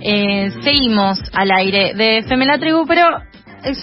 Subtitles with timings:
[0.00, 3.04] Eh, seguimos al aire de Femela Tribu, pero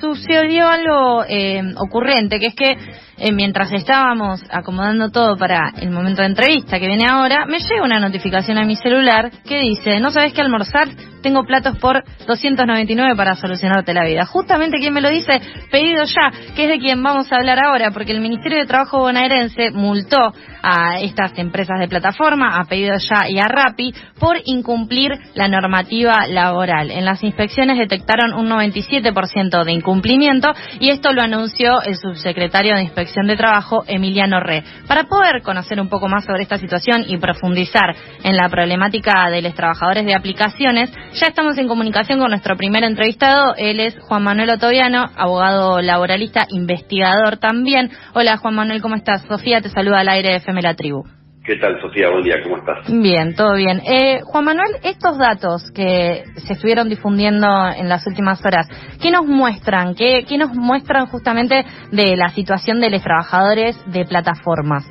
[0.02, 2.78] sucedió algo eh, ocurrente, que es que
[3.18, 7.84] eh, mientras estábamos acomodando todo para el momento de entrevista que viene ahora, me llega
[7.84, 10.90] una notificación a mi celular que dice, ¿no sabes qué almorzar?
[11.22, 14.26] Tengo platos por 299 para solucionarte la vida.
[14.26, 15.42] Justamente quien me lo dice,
[15.72, 19.00] pedido ya, que es de quien vamos a hablar ahora, porque el Ministerio de Trabajo
[19.00, 25.14] bonaerense multó a estas empresas de plataforma, a pedido ya y a Rappi, por incumplir
[25.34, 26.92] la normativa laboral.
[26.92, 32.84] En las inspecciones detectaron un 97% de incumplimiento y esto lo anunció el subsecretario de
[32.84, 34.64] Inspección de Trabajo, Emiliano Re.
[34.88, 39.42] Para poder conocer un poco más sobre esta situación y profundizar en la problemática de
[39.42, 43.56] los trabajadores de aplicaciones, ya estamos en comunicación con nuestro primer entrevistado.
[43.58, 47.92] Él es Juan Manuel Otoviano, abogado laboralista, investigador también.
[48.14, 49.24] Hola Juan Manuel, ¿cómo estás?
[49.24, 51.15] Sofía te saluda al aire de FM La Tribu.
[51.46, 52.10] ¿Qué tal, Sofía?
[52.10, 52.92] Buen día, ¿cómo estás?
[52.92, 53.80] Bien, todo bien.
[53.86, 58.68] Eh, Juan Manuel, estos datos que se estuvieron difundiendo en las últimas horas,
[59.00, 59.94] ¿qué nos muestran?
[59.94, 64.90] ¿Qué, qué nos muestran justamente de la situación de los trabajadores de plataformas?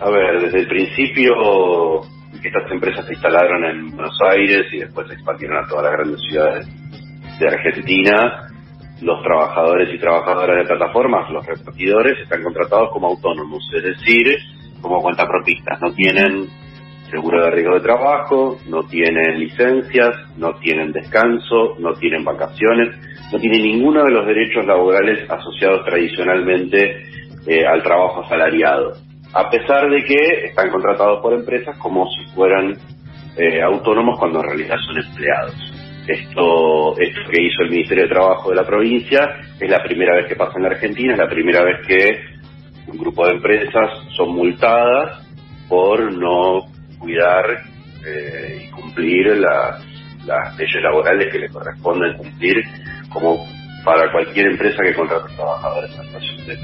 [0.00, 2.02] A ver, desde el principio
[2.34, 6.20] estas empresas se instalaron en Buenos Aires y después se expandieron a todas las grandes
[6.28, 6.66] ciudades
[7.38, 8.48] de Argentina,
[9.00, 14.36] los trabajadores y trabajadoras de plataformas, los repartidores, están contratados como autónomos, es decir,
[14.80, 15.80] como cuentapropistas.
[15.80, 16.48] No tienen
[17.10, 22.96] seguro de riesgo de trabajo, no tienen licencias, no tienen descanso, no tienen vacaciones,
[23.32, 27.02] no tienen ninguno de los derechos laborales asociados tradicionalmente
[27.46, 28.92] eh, al trabajo asalariado.
[29.32, 32.74] A pesar de que están contratados por empresas como si fueran
[33.36, 35.54] eh, autónomos cuando en realidad son empleados.
[36.06, 39.28] Esto, esto que hizo el Ministerio de Trabajo de la provincia
[39.60, 42.20] es la primera vez que pasa en la Argentina, es la primera vez que
[42.88, 45.26] un grupo de empresas son multadas
[45.68, 46.66] por no
[46.98, 47.44] cuidar
[48.06, 49.84] eh, y cumplir las,
[50.58, 52.56] leyes laborales que le corresponden cumplir
[53.10, 53.46] como
[53.84, 56.56] para cualquier empresa que contrate trabajadores en situación de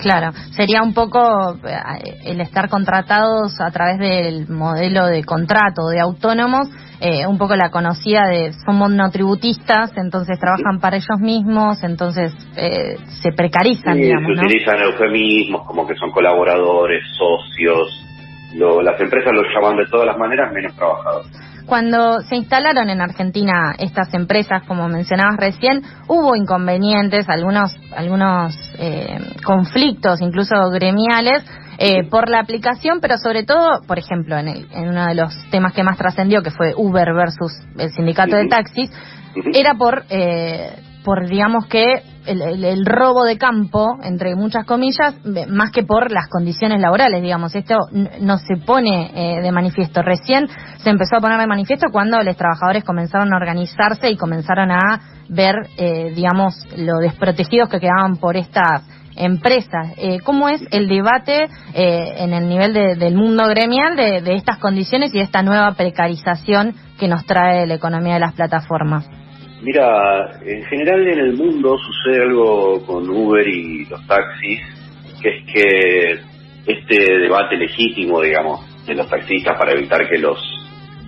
[0.00, 6.00] Claro, sería un poco eh, el estar contratados a través del modelo de contrato de
[6.00, 6.68] autónomos
[7.02, 12.96] eh, un poco la conocida de son monotributistas, entonces trabajan para ellos mismos, entonces eh,
[13.22, 14.36] se precarizan, digamos.
[14.38, 18.04] Se utilizan eufemismos como que son colaboradores, socios.
[18.52, 21.49] las empresas los llaman de todas las maneras menos trabajadores.
[21.70, 29.36] Cuando se instalaron en Argentina estas empresas, como mencionabas recién, hubo inconvenientes, algunos, algunos eh,
[29.44, 31.44] conflictos, incluso gremiales,
[31.78, 35.72] eh, por la aplicación, pero sobre todo, por ejemplo, en, en uno de los temas
[35.72, 38.90] que más trascendió, que fue Uber versus el sindicato de taxis,
[39.54, 45.14] era por, eh, por digamos que el, robo de campo, entre muchas comillas,
[45.48, 47.54] más que por las condiciones laborales, digamos.
[47.54, 47.76] Esto
[48.20, 50.02] no se pone eh, de manifiesto.
[50.02, 50.48] Recién
[50.78, 55.00] se empezó a poner de manifiesto cuando los trabajadores comenzaron a organizarse y comenzaron a
[55.28, 55.54] ver,
[56.14, 58.82] digamos, lo desprotegidos que quedaban por estas
[59.20, 59.92] empresas.
[59.96, 61.44] Eh, ¿Cómo es el debate
[61.74, 65.72] eh, en el nivel del mundo gremial de, de, estas condiciones y de esta nueva
[65.74, 69.06] precarización que nos trae la economía de las plataformas?
[69.62, 74.60] Mira, en general en el mundo sucede algo con Uber y los taxis,
[75.20, 76.18] que es que
[76.66, 80.38] este debate legítimo, digamos, de los taxistas para evitar que los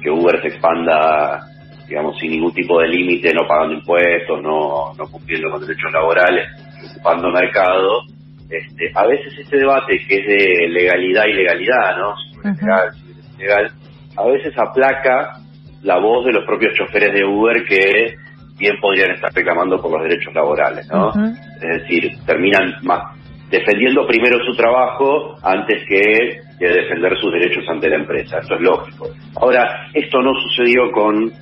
[0.02, 1.48] que Uber se expanda
[1.92, 6.48] digamos, sin ningún tipo de límite, no pagando impuestos, no, no cumpliendo con derechos laborales,
[6.90, 8.04] ocupando mercado,
[8.48, 12.14] este, a veces este debate que es de legalidad y legalidad, ¿no?
[12.16, 13.70] Si legal,
[14.16, 15.38] a veces aplaca
[15.82, 18.14] la voz de los propios choferes de Uber que
[18.58, 21.10] bien podrían estar reclamando por los derechos laborales, ¿no?
[21.10, 23.16] Es decir, terminan más
[23.52, 28.38] defendiendo primero su trabajo antes que, defender sus derechos ante la empresa.
[28.38, 29.08] Esto es lógico.
[29.34, 31.32] Ahora, esto no sucedió con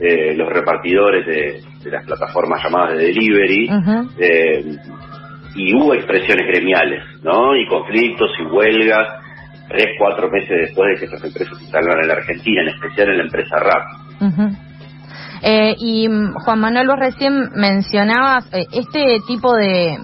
[0.00, 3.68] eh, los repartidores de, las plataformas llamadas de delivery,
[4.18, 4.64] eh,
[5.54, 7.54] y hubo expresiones gremiales, ¿no?
[7.54, 9.06] Y conflictos y huelgas,
[9.68, 13.08] tres, cuatro meses después de que estas empresas se instalaron en la Argentina, en especial
[13.10, 13.84] en la empresa RAP.
[15.42, 19.98] Eh, y mm, Juan Manuel, vos recién mencionabas eh, este tipo de,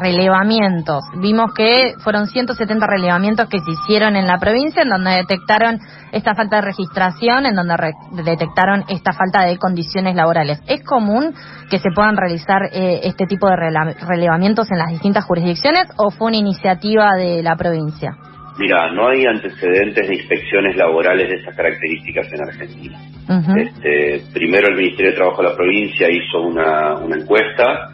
[0.00, 1.02] relevamientos.
[1.20, 5.78] Vimos que fueron 170 relevamientos que se hicieron en la provincia, en donde detectaron
[6.12, 7.74] esta falta de registración, en donde
[8.24, 10.60] detectaron esta falta de condiciones laborales.
[10.66, 11.34] ¿Es común
[11.70, 16.28] que se puedan realizar eh, este tipo de relevamientos en las distintas jurisdicciones o fue
[16.28, 18.16] una iniciativa de la provincia?
[18.58, 22.98] Mira, no hay antecedentes de inspecciones laborales de esas características en Argentina.
[23.56, 27.92] este, primero el Ministerio de Trabajo de la provincia hizo una, una encuesta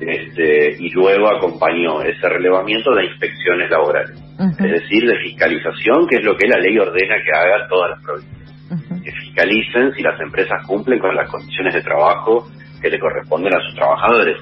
[0.00, 4.18] este, y luego acompañó ese relevamiento de inspecciones laborales.
[4.58, 8.02] Es decir, de fiscalización, que es lo que la ley ordena que hagan todas las
[8.02, 9.04] provincias.
[9.04, 12.48] Que fiscalicen si las empresas cumplen con las condiciones de trabajo
[12.80, 14.38] que le corresponden a sus trabajadores.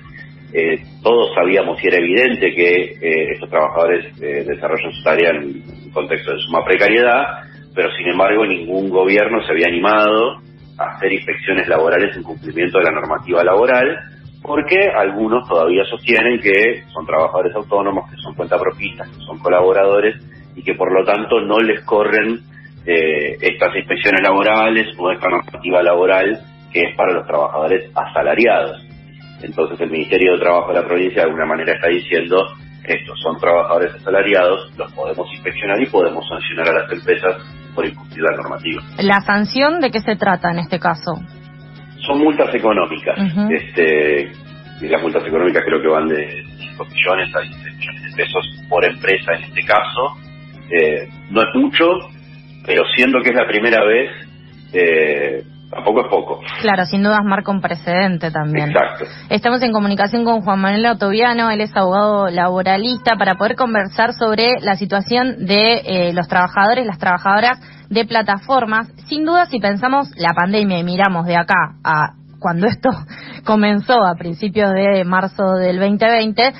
[0.52, 5.44] Eh, todos sabíamos y era evidente que eh, estos trabajadores eh, desarrollan su tarea en
[5.44, 10.40] un contexto de suma precariedad, pero sin embargo ningún gobierno se había animado
[10.78, 13.98] a hacer inspecciones laborales en cumplimiento de la normativa laboral,
[14.42, 20.16] porque algunos todavía sostienen que son trabajadores autónomos, que son cuentapropistas, que son colaboradores
[20.56, 22.40] y que por lo tanto no les corren
[22.86, 26.40] eh, estas inspecciones laborales o esta normativa laboral
[26.72, 28.87] que es para los trabajadores asalariados.
[29.42, 32.36] Entonces el Ministerio de Trabajo de la provincia de alguna manera está diciendo,
[32.84, 37.36] estos son trabajadores asalariados, los podemos inspeccionar y podemos sancionar a las empresas
[37.74, 38.82] por incumplir la normativa.
[38.98, 41.20] ¿La sanción de qué se trata en este caso?
[42.06, 43.18] Son multas económicas.
[43.50, 44.32] este,
[44.80, 48.64] y las multas económicas creo que van de 5 millones a 16 millones de pesos
[48.68, 50.16] por empresa en este caso.
[50.70, 51.84] Eh, no es mucho,
[52.64, 54.10] pero siendo que es la primera vez,
[54.72, 56.40] eh, tampoco es poco.
[56.60, 58.70] Claro, sin dudas marca un precedente también.
[58.70, 59.04] Exacto.
[59.28, 64.60] Estamos en comunicación con Juan Manuel Otoviano, él es abogado laboralista, para poder conversar sobre
[64.60, 68.88] la situación de eh, los trabajadores, las trabajadoras de plataformas.
[69.08, 72.90] Sin duda, si pensamos la pandemia y miramos de acá a cuando esto
[73.44, 76.52] comenzó a principios de marzo del 2020,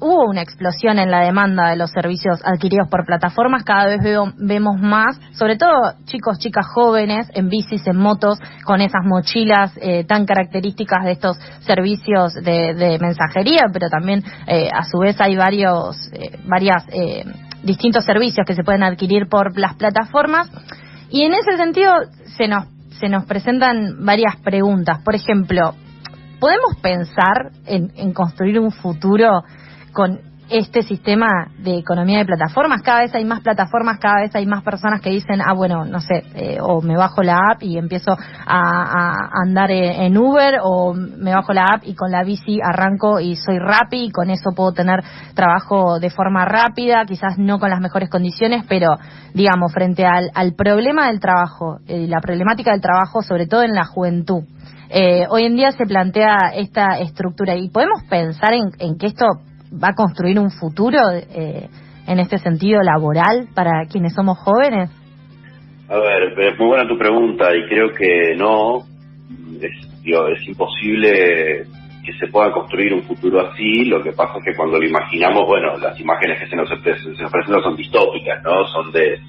[0.00, 3.64] hubo una explosión en la demanda de los servicios adquiridos por plataformas.
[3.64, 4.00] Cada vez
[4.36, 10.04] vemos más, sobre todo chicos, chicas jóvenes en bicis, en motos, con esas mochilas eh,
[10.04, 15.96] tan características de estos servicios de, mensajería, pero también eh, a su vez hay varios,
[16.12, 16.84] eh, varias
[17.62, 20.50] distintos servicios que se pueden adquirir por las plataformas.
[21.10, 21.92] Y en ese sentido
[22.36, 22.64] se nos
[23.00, 25.00] se nos presentan varias preguntas.
[25.02, 25.74] Por ejemplo,
[26.38, 29.42] ¿podemos pensar en construir un futuro
[29.92, 31.28] con este sistema
[31.58, 32.82] de economía de plataformas.
[32.82, 36.00] Cada vez hay más plataformas, cada vez hay más personas que dicen, ah, bueno, no
[36.00, 39.14] sé, eh, o me bajo la app y empiezo a,
[39.44, 43.58] andar en Uber, o me bajo la app y con la bici arranco y soy
[43.58, 45.02] rápido y con eso puedo tener
[45.34, 48.96] trabajo de forma rápida, quizás no con las mejores condiciones, pero
[49.34, 53.84] digamos, frente al, problema del trabajo, y la problemática del trabajo, sobre todo en la
[53.84, 54.42] juventud.
[54.88, 59.26] Eh, hoy en día se plantea esta estructura y podemos pensar en que esto
[59.72, 61.68] va a construir un futuro eh,
[62.06, 64.90] en este sentido laboral para quienes somos jóvenes?
[65.88, 68.86] A ver, es muy buena tu pregunta y creo que no,
[69.60, 69.72] es,
[70.04, 71.66] es imposible
[72.04, 75.46] que se pueda construir un futuro así, lo que pasa es que cuando lo imaginamos,
[75.46, 78.66] bueno, las imágenes que se nos, se nos presentan son distópicas, ¿no?
[78.68, 79.20] Son de,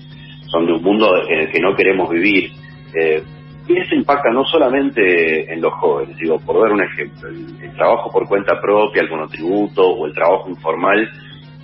[0.47, 2.51] son de un mundo en el que no queremos vivir.
[2.95, 3.23] Eh,
[3.67, 8.11] y eso impacta no solamente en los jóvenes, digo, por dar un ejemplo, el, trabajo
[8.11, 11.09] por cuenta propia, el monotributo o el trabajo informal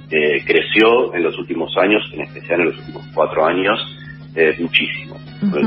[0.10, 3.80] eh, creció en los últimos años, en especial en los últimos cuatro años,
[4.36, 5.18] eh, muchísimo.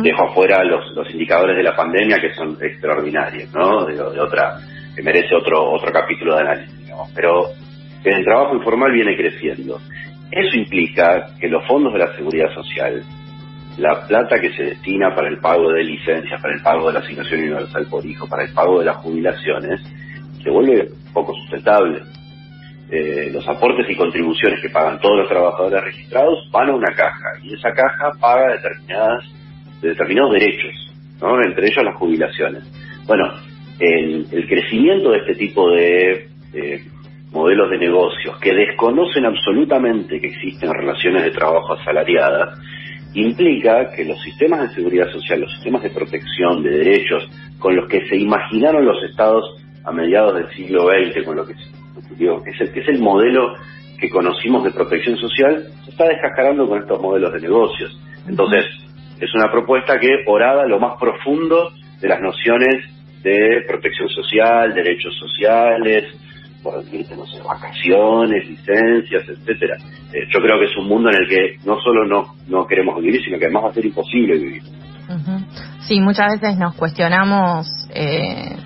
[0.02, 3.84] Dejo afuera los, los indicadores de la pandemia que son extraordinarios, ¿no?
[3.84, 4.58] De, de otra,
[4.94, 7.10] que merece otro, otro capítulo de análisis, digamos.
[7.14, 7.46] Pero
[8.04, 9.78] el trabajo informal viene creciendo.
[10.30, 13.02] Eso implica que los fondos de la seguridad social
[13.80, 17.00] la plata que se destina para el pago de licencias, para el pago de la
[17.00, 19.80] asignación universal por hijo, para el pago de las jubilaciones,
[20.42, 22.02] se vuelve poco sustentable.
[22.90, 27.38] Eh, los aportes y contribuciones que pagan todos los trabajadores registrados van a una caja
[27.42, 29.24] y esa caja paga determinadas
[29.80, 31.40] determinados derechos, ¿no?
[31.42, 32.64] entre ellos las jubilaciones.
[33.06, 33.32] Bueno,
[33.78, 36.28] el, crecimiento de este tipo de
[37.32, 42.58] modelos de negocios que desconocen absolutamente que existen relaciones de trabajo asalariadas
[43.14, 47.88] implica que los sistemas de seguridad social, los sistemas de protección de derechos con los
[47.88, 52.72] que se imaginaron los estados a mediados del siglo XX, con lo que, es, el,
[52.72, 53.54] que es el modelo
[53.98, 57.98] que conocimos de protección social, se está descascarando con estos modelos de negocios.
[58.26, 58.64] Entonces,
[59.20, 62.84] es una propuesta que orada lo más profundo de las nociones
[63.22, 66.04] de protección social, derechos sociales,
[66.62, 69.76] por no sé, vacaciones, licencias, etcétera.
[70.12, 73.00] Eh, yo creo que es un mundo en el que no solo no, no queremos
[73.02, 74.62] vivir, sino que además va a ser imposible vivir.
[75.80, 78.56] Sí, muchas veces nos cuestionamos eh,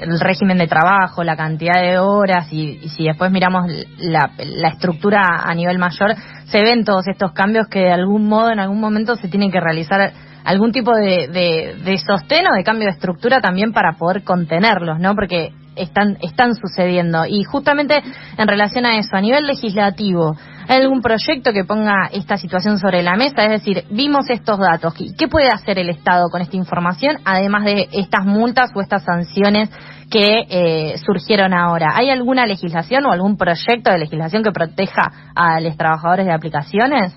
[0.00, 5.22] el régimen de trabajo, la cantidad de horas y, si después miramos la, la, estructura
[5.42, 6.14] a nivel mayor,
[6.44, 9.60] se ven todos estos cambios que de algún modo, en algún momento se tienen que
[9.60, 10.12] realizar
[10.44, 14.98] algún tipo de, de, de sostén o de cambio de estructura también para poder contenerlos,
[14.98, 15.14] ¿no?
[15.14, 17.24] Porque están, están sucediendo.
[17.26, 18.02] Y justamente
[18.36, 20.36] en relación a eso, a nivel legislativo,
[20.68, 23.44] ¿hay algún proyecto que ponga esta situación sobre la mesa?
[23.44, 24.94] Es decir, vimos estos datos.
[25.18, 29.70] ¿Qué puede hacer el Estado con esta información, además de estas multas o estas sanciones
[30.10, 31.92] que eh, surgieron ahora?
[31.94, 37.14] ¿Hay alguna legislación o algún proyecto de legislación que proteja a los trabajadores de aplicaciones?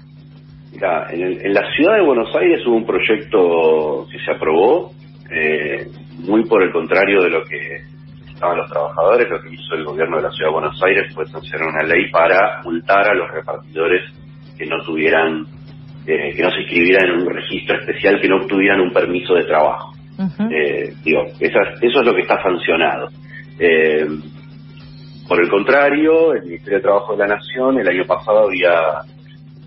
[0.74, 4.92] en, la ciudad de Buenos Aires hubo un proyecto que se aprobó,
[5.30, 5.88] eh,
[6.20, 7.82] muy por el contrario de lo que
[8.42, 11.28] estaban los trabajadores, lo que hizo el gobierno de la ciudad de Buenos Aires fue
[11.28, 14.02] sancionar una ley para multar a los repartidores
[14.58, 15.46] que no tuvieran,
[16.08, 19.44] eh, que no se inscribieran en un registro especial, que no obtuvieran un permiso de
[19.44, 19.94] trabajo.
[20.50, 23.10] Eh, digo, eso es lo que está sancionado.
[25.28, 28.74] por el contrario, el Ministerio de Trabajo de la Nación el año pasado había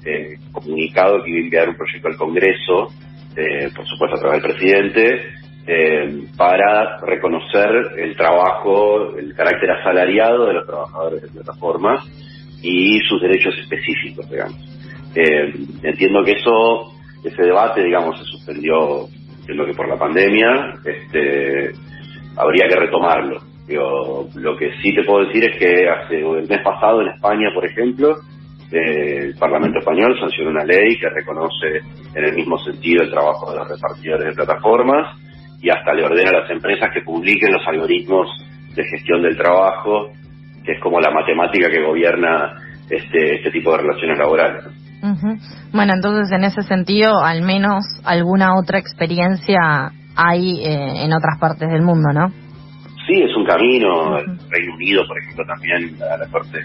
[0.04, 2.88] eh, comunicado que iba a enviar un proyecto al Congreso,
[3.36, 5.33] eh, por supuesto a través del presidente,
[5.66, 12.04] eh, para reconocer el trabajo, el carácter asalariado de los trabajadores de plataformas
[12.62, 14.58] y sus derechos específicos, digamos.
[15.82, 16.92] entiendo que eso,
[17.24, 19.06] ese debate, digamos, se suspendió,
[19.40, 21.72] entiendo que por la pandemia, este,
[22.36, 23.40] habría que retomarlo.
[24.34, 27.64] lo que sí te puedo decir es que hace el mes pasado en España, por
[27.64, 28.16] ejemplo,
[28.70, 31.80] el Parlamento español sancionó una ley que reconoce
[32.14, 35.16] en el mismo sentido el trabajo de los repartidores de plataformas
[35.64, 38.28] y hasta le ordena a las empresas que publiquen los algoritmos
[38.74, 40.10] de gestión del trabajo,
[40.62, 42.52] que es como la matemática que gobierna
[42.90, 44.64] este, este tipo de relaciones laborales.
[45.72, 51.70] Bueno, entonces en ese sentido, al menos alguna otra experiencia hay eh, en otras partes
[51.70, 52.28] del mundo, ¿no?
[53.06, 54.18] Sí, es un camino.
[54.18, 56.58] El Reino Unido, por ejemplo, también a la Corte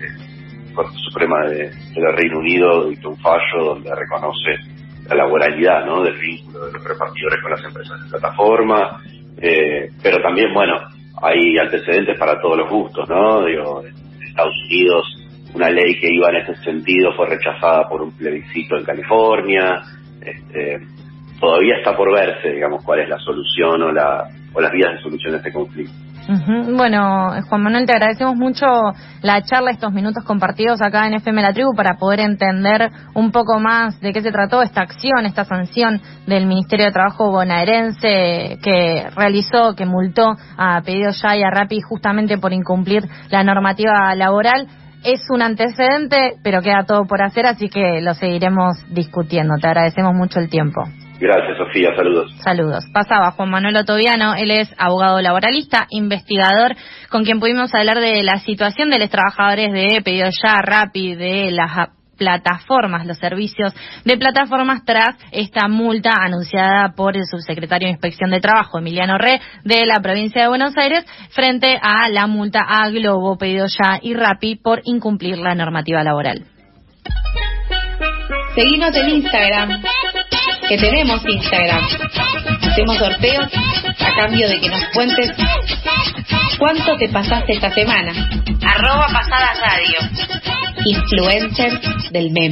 [0.73, 4.78] Corte Suprema de, del Reino Unido dictó un fallo donde reconoce
[5.09, 6.03] la laboralidad ¿no?
[6.03, 9.01] del vínculo de los repartidores con las empresas de plataforma,
[9.41, 10.79] eh, pero también, bueno,
[11.21, 13.45] hay antecedentes para todos los gustos, ¿no?
[13.45, 15.05] Digo, en Estados Unidos
[15.53, 19.81] una ley que iba en ese sentido fue rechazada por un plebiscito en California,
[20.21, 20.79] este,
[21.39, 25.01] todavía está por verse, digamos, cuál es la solución o, la, o las vías de
[25.01, 25.93] solución a este conflicto.
[26.31, 28.67] Bueno, Juan Manuel, te agradecemos mucho
[29.23, 33.59] la charla, estos minutos compartidos acá en FM La Tribu para poder entender un poco
[33.59, 39.09] más de qué se trató esta acción, esta sanción del Ministerio de Trabajo bonaerense que
[39.15, 44.67] realizó, que multó a Pedido Ya y a Rappi justamente por incumplir la normativa laboral.
[45.03, 49.55] Es un antecedente, pero queda todo por hacer, así que lo seguiremos discutiendo.
[49.59, 50.83] Te agradecemos mucho el tiempo.
[51.19, 51.95] Gracias, Sofía.
[51.95, 52.31] Saludos.
[52.41, 52.85] Saludos.
[52.93, 54.35] Pasaba Juan Manuel Otoviano.
[54.35, 56.75] Él es abogado laboralista, investigador,
[57.09, 61.51] con quien pudimos hablar de la situación de los trabajadores de Pedido Ya, Rappi, de
[61.51, 63.73] las plataformas, los servicios
[64.05, 69.41] de plataformas tras esta multa anunciada por el subsecretario de Inspección de Trabajo, Emiliano Re,
[69.63, 74.13] de la provincia de Buenos Aires, frente a la multa a Globo, Pedido Ya y
[74.13, 76.45] Rappi por incumplir la normativa laboral.
[78.53, 79.81] Seguimos en Instagram
[80.69, 81.83] que tenemos Instagram.
[82.61, 83.47] Hacemos sorteos
[83.99, 85.31] a cambio de que nos cuentes
[86.59, 88.11] cuánto te pasaste esta semana.
[88.61, 89.99] Arroba Pasadas Radio.
[90.85, 91.79] Influencer
[92.11, 92.47] del meme.